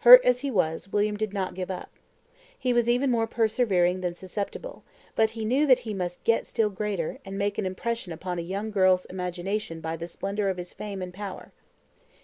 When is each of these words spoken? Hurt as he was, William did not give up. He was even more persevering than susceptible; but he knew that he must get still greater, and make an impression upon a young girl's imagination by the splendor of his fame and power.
Hurt 0.00 0.24
as 0.24 0.40
he 0.40 0.50
was, 0.50 0.90
William 0.92 1.16
did 1.16 1.32
not 1.32 1.54
give 1.54 1.70
up. 1.70 1.92
He 2.58 2.72
was 2.72 2.88
even 2.88 3.08
more 3.08 3.28
persevering 3.28 4.00
than 4.00 4.16
susceptible; 4.16 4.82
but 5.14 5.30
he 5.30 5.44
knew 5.44 5.64
that 5.64 5.78
he 5.86 5.94
must 5.94 6.24
get 6.24 6.44
still 6.48 6.70
greater, 6.70 7.20
and 7.24 7.38
make 7.38 7.56
an 7.56 7.66
impression 7.66 8.12
upon 8.12 8.40
a 8.40 8.42
young 8.42 8.72
girl's 8.72 9.04
imagination 9.04 9.80
by 9.80 9.96
the 9.96 10.08
splendor 10.08 10.48
of 10.48 10.56
his 10.56 10.74
fame 10.74 11.00
and 11.02 11.14
power. 11.14 11.52